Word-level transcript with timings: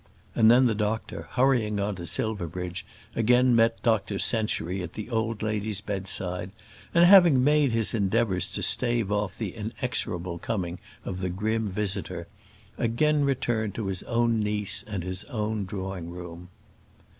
And 0.33 0.49
then 0.49 0.65
the 0.65 0.73
doctor, 0.73 1.27
hurrying 1.33 1.79
on 1.79 1.95
to 1.97 2.07
Silverbridge, 2.07 2.87
again 3.15 3.55
met 3.55 3.83
Dr 3.83 4.17
Century 4.17 4.81
at 4.81 4.93
the 4.93 5.11
old 5.11 5.43
lady's 5.43 5.79
bedside, 5.79 6.51
and 6.91 7.05
having 7.05 7.43
made 7.43 7.71
his 7.71 7.93
endeavours 7.93 8.49
to 8.53 8.63
stave 8.63 9.11
off 9.11 9.37
the 9.37 9.53
inexorable 9.53 10.39
coming 10.39 10.79
of 11.05 11.19
the 11.19 11.29
grim 11.29 11.69
visitor, 11.69 12.27
again 12.79 13.23
returned 13.25 13.75
to 13.75 13.85
his 13.85 14.01
own 14.05 14.39
niece 14.39 14.83
and 14.87 15.03
his 15.03 15.23
own 15.25 15.65
drawing 15.65 16.09
room. 16.09 16.49